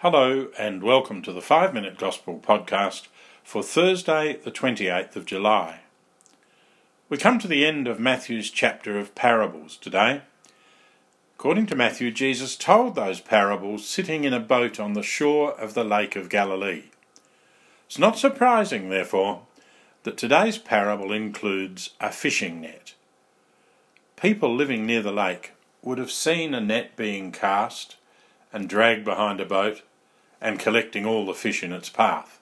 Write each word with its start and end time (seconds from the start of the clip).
Hello, 0.00 0.48
and 0.58 0.82
welcome 0.82 1.22
to 1.22 1.32
the 1.32 1.40
5 1.40 1.72
Minute 1.72 1.96
Gospel 1.96 2.38
podcast 2.38 3.06
for 3.42 3.62
Thursday, 3.62 4.36
the 4.36 4.50
28th 4.50 5.16
of 5.16 5.24
July. 5.24 5.80
We 7.08 7.16
come 7.16 7.38
to 7.38 7.48
the 7.48 7.64
end 7.64 7.88
of 7.88 7.98
Matthew's 7.98 8.50
chapter 8.50 8.98
of 8.98 9.14
parables 9.14 9.78
today. 9.78 10.20
According 11.38 11.64
to 11.68 11.74
Matthew, 11.74 12.10
Jesus 12.10 12.56
told 12.56 12.94
those 12.94 13.22
parables 13.22 13.88
sitting 13.88 14.24
in 14.24 14.34
a 14.34 14.38
boat 14.38 14.78
on 14.78 14.92
the 14.92 15.02
shore 15.02 15.58
of 15.58 15.72
the 15.72 15.82
Lake 15.82 16.14
of 16.14 16.28
Galilee. 16.28 16.90
It's 17.86 17.98
not 17.98 18.18
surprising, 18.18 18.90
therefore, 18.90 19.44
that 20.02 20.18
today's 20.18 20.58
parable 20.58 21.10
includes 21.10 21.94
a 22.02 22.12
fishing 22.12 22.60
net. 22.60 22.92
People 24.16 24.54
living 24.54 24.84
near 24.84 25.00
the 25.00 25.10
lake 25.10 25.52
would 25.80 25.96
have 25.96 26.10
seen 26.10 26.52
a 26.52 26.60
net 26.60 26.96
being 26.96 27.32
cast 27.32 27.96
and 28.52 28.68
dragged 28.68 29.04
behind 29.04 29.40
a 29.40 29.44
boat 29.44 29.82
and 30.40 30.58
collecting 30.58 31.04
all 31.04 31.26
the 31.26 31.34
fish 31.34 31.62
in 31.62 31.72
its 31.72 31.88
path. 31.88 32.40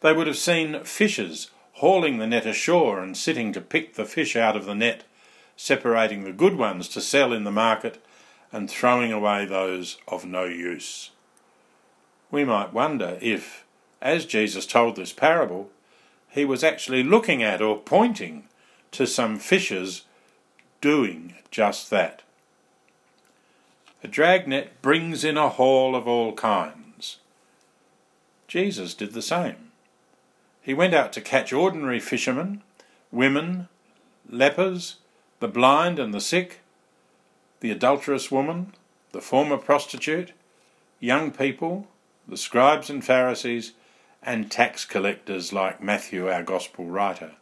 They 0.00 0.12
would 0.12 0.26
have 0.26 0.36
seen 0.36 0.84
fishers 0.84 1.50
hauling 1.74 2.18
the 2.18 2.26
net 2.26 2.46
ashore 2.46 3.00
and 3.00 3.16
sitting 3.16 3.52
to 3.52 3.60
pick 3.60 3.94
the 3.94 4.04
fish 4.04 4.36
out 4.36 4.56
of 4.56 4.66
the 4.66 4.74
net, 4.74 5.04
separating 5.56 6.24
the 6.24 6.32
good 6.32 6.56
ones 6.56 6.88
to 6.88 7.00
sell 7.00 7.32
in 7.32 7.44
the 7.44 7.50
market 7.50 8.04
and 8.52 8.70
throwing 8.70 9.12
away 9.12 9.44
those 9.44 9.98
of 10.08 10.24
no 10.24 10.44
use. 10.44 11.10
We 12.30 12.44
might 12.44 12.72
wonder 12.72 13.18
if, 13.20 13.64
as 14.00 14.26
Jesus 14.26 14.66
told 14.66 14.96
this 14.96 15.12
parable, 15.12 15.70
he 16.28 16.44
was 16.44 16.62
actually 16.62 17.02
looking 17.02 17.42
at 17.42 17.60
or 17.60 17.78
pointing 17.78 18.44
to 18.92 19.06
some 19.06 19.38
fishers 19.38 20.04
doing 20.80 21.34
just 21.50 21.90
that. 21.90 22.22
A 24.02 24.08
dragnet 24.08 24.80
brings 24.80 25.24
in 25.24 25.36
a 25.36 25.50
haul 25.50 25.94
of 25.94 26.08
all 26.08 26.32
kinds 26.32 27.18
Jesus 28.50 28.94
did 28.94 29.12
the 29.12 29.22
same. 29.22 29.70
He 30.60 30.74
went 30.74 30.92
out 30.92 31.12
to 31.12 31.20
catch 31.20 31.52
ordinary 31.52 32.00
fishermen, 32.00 32.62
women, 33.12 33.68
lepers, 34.28 34.96
the 35.38 35.46
blind 35.46 36.00
and 36.00 36.12
the 36.12 36.20
sick, 36.20 36.58
the 37.60 37.70
adulterous 37.70 38.30
woman, 38.30 38.74
the 39.12 39.20
former 39.20 39.56
prostitute, 39.56 40.32
young 40.98 41.30
people, 41.30 41.86
the 42.26 42.36
scribes 42.36 42.90
and 42.90 43.04
Pharisees, 43.04 43.72
and 44.20 44.50
tax 44.50 44.84
collectors 44.84 45.52
like 45.52 45.80
Matthew, 45.80 46.28
our 46.28 46.42
Gospel 46.42 46.86
writer. 46.86 47.32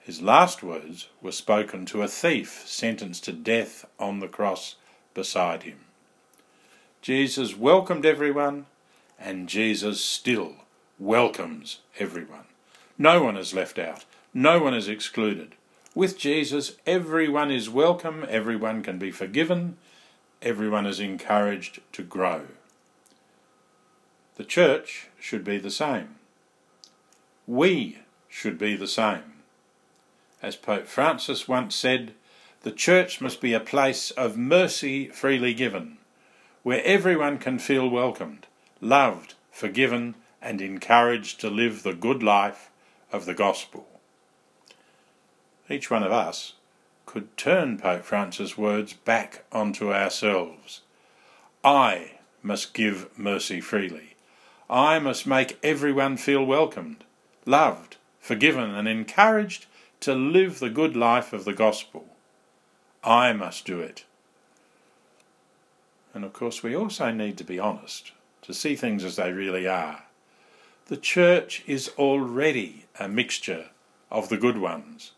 His 0.00 0.20
last 0.20 0.62
words 0.62 1.08
were 1.22 1.32
spoken 1.32 1.86
to 1.86 2.02
a 2.02 2.08
thief 2.08 2.62
sentenced 2.66 3.24
to 3.24 3.32
death 3.32 3.86
on 3.98 4.20
the 4.20 4.28
cross 4.28 4.76
beside 5.14 5.62
him. 5.62 5.78
Jesus 7.02 7.56
welcomed 7.56 8.04
everyone 8.04 8.66
and 9.18 9.48
Jesus 9.48 10.02
still 10.02 10.54
welcomes 10.98 11.80
everyone. 11.98 12.44
No 12.96 13.22
one 13.22 13.36
is 13.36 13.54
left 13.54 13.78
out, 13.78 14.04
no 14.34 14.60
one 14.60 14.74
is 14.74 14.88
excluded. 14.88 15.54
With 15.94 16.18
Jesus, 16.18 16.76
everyone 16.86 17.50
is 17.50 17.70
welcome, 17.70 18.24
everyone 18.28 18.82
can 18.82 18.98
be 18.98 19.10
forgiven, 19.10 19.76
everyone 20.42 20.86
is 20.86 21.00
encouraged 21.00 21.80
to 21.92 22.02
grow. 22.02 22.42
The 24.36 24.44
church 24.44 25.08
should 25.18 25.42
be 25.42 25.58
the 25.58 25.70
same. 25.70 26.16
We 27.46 27.98
should 28.28 28.58
be 28.58 28.76
the 28.76 28.86
same. 28.86 29.42
As 30.40 30.54
Pope 30.54 30.86
Francis 30.86 31.48
once 31.48 31.74
said, 31.74 32.12
the 32.62 32.72
church 32.72 33.20
must 33.20 33.40
be 33.40 33.52
a 33.52 33.60
place 33.60 34.10
of 34.12 34.36
mercy 34.36 35.08
freely 35.08 35.54
given, 35.54 35.98
where 36.62 36.82
everyone 36.84 37.38
can 37.38 37.58
feel 37.58 37.88
welcomed 37.88 38.46
loved, 38.80 39.34
forgiven, 39.50 40.14
and 40.40 40.60
encouraged 40.60 41.40
to 41.40 41.50
live 41.50 41.82
the 41.82 41.94
good 41.94 42.22
life 42.22 42.70
of 43.12 43.24
the 43.26 43.34
gospel. 43.34 43.86
Each 45.68 45.90
one 45.90 46.02
of 46.02 46.12
us 46.12 46.54
could 47.06 47.36
turn 47.36 47.78
Pope 47.78 48.04
Francis' 48.04 48.56
words 48.56 48.92
back 48.92 49.44
onto 49.50 49.92
ourselves. 49.92 50.82
I 51.64 52.12
must 52.42 52.74
give 52.74 53.08
mercy 53.18 53.60
freely. 53.60 54.14
I 54.70 54.98
must 54.98 55.26
make 55.26 55.58
everyone 55.62 56.16
feel 56.18 56.44
welcomed, 56.44 57.04
loved, 57.46 57.96
forgiven, 58.20 58.74
and 58.74 58.86
encouraged 58.86 59.66
to 60.00 60.14
live 60.14 60.58
the 60.58 60.70
good 60.70 60.94
life 60.94 61.32
of 61.32 61.44
the 61.44 61.54
gospel. 61.54 62.06
I 63.02 63.32
must 63.32 63.64
do 63.64 63.80
it. 63.80 64.04
And 66.14 66.24
of 66.24 66.32
course, 66.32 66.62
we 66.62 66.74
also 66.74 67.10
need 67.10 67.38
to 67.38 67.44
be 67.44 67.58
honest 67.58 68.12
to 68.42 68.54
see 68.54 68.74
things 68.74 69.04
as 69.04 69.16
they 69.16 69.32
really 69.32 69.66
are. 69.68 70.04
The 70.86 70.96
church 70.96 71.62
is 71.66 71.90
already 71.98 72.86
a 72.98 73.08
mixture 73.08 73.66
of 74.10 74.28
the 74.28 74.38
good 74.38 74.58
ones 74.58 75.12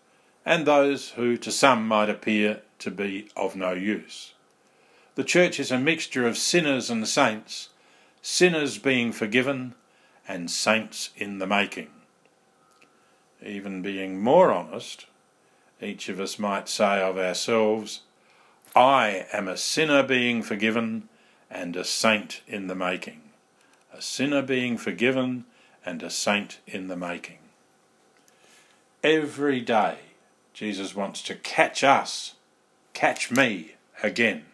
and 0.45 0.67
those 0.67 1.11
who 1.11 1.37
to 1.37 1.53
some 1.53 1.87
might 1.87 2.09
appear 2.09 2.61
to 2.79 2.91
be 2.91 3.29
of 3.37 3.55
no 3.55 3.73
use. 3.73 4.33
The 5.15 5.25
church 5.25 5.61
is 5.61 5.71
a 5.71 5.79
mixture 5.79 6.27
of 6.27 6.39
sinners 6.39 6.91
and 6.91 7.07
saints, 7.07 7.69
sinners 8.23 8.79
being 8.79 9.13
forgiven 9.13 9.75
and 10.27 10.51
saints 10.51 11.11
in 11.17 11.39
the 11.39 11.47
making. 11.47 11.91
Even 13.45 13.83
being 13.83 14.21
more 14.21 14.51
honest, 14.51 15.07
each 15.83 16.09
of 16.09 16.21
us 16.21 16.39
might 16.39 16.69
say 16.69 17.01
of 17.01 17.19
ourselves, 17.19 18.03
I 18.75 19.27
am 19.33 19.49
a 19.49 19.57
sinner 19.57 20.03
being 20.03 20.43
forgiven 20.43 21.09
and 21.51 21.75
a 21.75 21.85
saint 21.85 22.43
in 22.47 22.67
the 22.69 22.75
making. 22.75 23.21
A 23.93 24.01
sinner 24.01 24.43
being 24.43 24.77
forgiven 24.77 25.45
and 25.85 26.03
a 26.03 26.11
saint 26.11 26.59
in 26.67 26.89
the 26.89 26.97
making. 26.97 27.39
Every 29.03 29.61
day, 29.61 29.97
Jesus 30.53 30.95
wants 30.95 31.23
to 31.23 31.35
catch 31.35 31.83
us, 31.83 32.35
catch 32.93 33.31
me 33.31 33.77
again. 34.03 34.45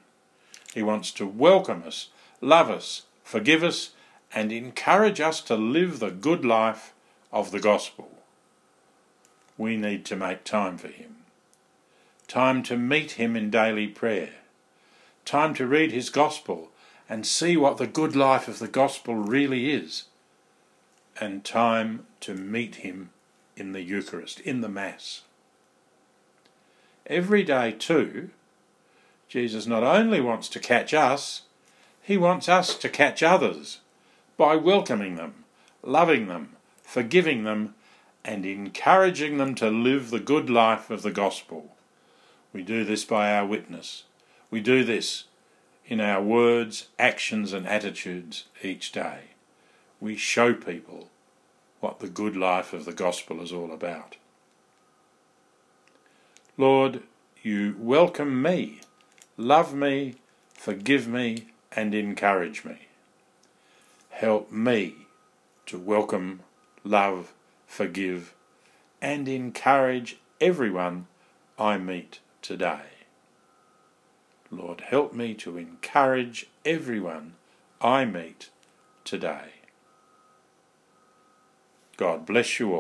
He 0.73 0.83
wants 0.83 1.11
to 1.13 1.27
welcome 1.27 1.83
us, 1.87 2.09
love 2.41 2.71
us, 2.71 3.03
forgive 3.25 3.65
us, 3.65 3.91
and 4.33 4.53
encourage 4.53 5.21
us 5.21 5.41
to 5.43 5.57
live 5.57 5.99
the 5.99 6.11
good 6.11 6.45
life 6.45 6.95
of 7.33 7.51
the 7.51 7.61
gospel. 7.61 8.06
We 9.59 9.77
need 9.77 10.05
to 10.07 10.17
make 10.17 10.45
time 10.45 10.79
for 10.79 10.89
Him. 10.89 11.17
Time 12.29 12.63
to 12.65 12.77
meet 12.77 13.13
Him 13.13 13.37
in 13.37 13.51
daily 13.51 13.87
prayer. 13.87 14.31
Time 15.25 15.55
to 15.55 15.67
read 15.67 15.93
His 15.93 16.11
gospel 16.11 16.71
and 17.09 17.27
see 17.27 17.57
what 17.57 17.77
the 17.77 17.87
good 17.87 18.17
life 18.17 18.49
of 18.49 18.59
the 18.59 18.69
gospel 18.69 19.15
really 19.15 19.71
is, 19.71 20.05
and 21.21 21.45
time 21.45 22.07
to 22.21 22.35
meet 22.35 22.77
Him 22.77 23.11
in 23.57 23.73
the 23.73 23.83
Eucharist, 23.83 24.41
in 24.41 24.61
the 24.61 24.69
Mass. 24.69 25.23
Every 27.07 27.45
day, 27.45 27.73
too, 27.73 28.31
Jesus 29.29 29.67
not 29.67 29.85
only 29.85 30.21
wants 30.21 30.49
to 30.51 30.61
catch 30.61 30.93
us, 30.93 31.43
he 32.03 32.17
wants 32.17 32.49
us 32.49 32.77
to 32.77 32.89
catch 32.89 33.23
others 33.23 33.81
by 34.37 34.57
welcoming 34.57 35.17
them, 35.17 35.45
loving 35.83 36.27
them, 36.27 36.57
forgiving 36.83 37.45
them, 37.45 37.75
and 38.27 38.45
encouraging 38.45 39.39
them 39.39 39.55
to 39.55 39.71
live 39.71 40.11
the 40.11 40.19
good 40.19 40.51
life 40.51 40.91
of 40.91 41.03
the 41.03 41.13
gospel. 41.13 41.77
We 42.53 42.63
do 42.63 42.85
this 42.85 43.05
by 43.05 43.33
our 43.33 43.47
witness. 43.47 44.03
We 44.51 44.61
do 44.61 44.83
this 44.83 45.25
in 45.87 46.01
our 46.01 46.21
words, 46.21 46.89
actions, 46.99 47.53
and 47.53 47.69
attitudes 47.69 48.45
each 48.65 48.91
day. 48.91 49.21
We 50.01 50.17
show 50.17 50.55
people 50.55 51.09
what 51.79 52.01
the 52.01 52.09
good 52.09 52.37
life 52.37 52.73
of 52.73 52.85
the 52.85 52.93
gospel 52.93 53.41
is 53.41 53.53
all 53.53 53.71
about. 53.73 54.17
Lord, 56.59 57.03
you 57.43 57.77
welcome 57.79 58.43
me, 58.43 58.81
love 59.37 59.73
me, 59.73 60.17
forgive 60.53 61.07
me, 61.07 61.47
and 61.71 61.95
encourage 61.95 62.65
me. 62.65 62.89
Help 64.11 64.51
me 64.51 64.95
to 65.67 65.79
welcome, 65.79 66.41
love, 66.83 67.33
forgive, 67.67 68.35
and 69.01 69.29
encourage 69.29 70.19
everyone 70.41 71.07
I 71.59 71.79
meet 71.79 72.21
today. 72.43 72.83
Lord, 74.51 74.81
help 74.83 75.13
me 75.13 75.35
to 75.35 75.59
encourage 75.59 76.47
everyone 76.65 77.35
I 77.81 78.05
meet 78.05 78.51
today. 79.05 79.51
God 81.97 82.27
bless 82.27 82.61
you 82.61 82.69
all. 82.69 82.75